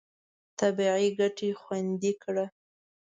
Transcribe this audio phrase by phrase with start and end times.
[0.59, 2.45] طبیعي ګټې خوندي کړه.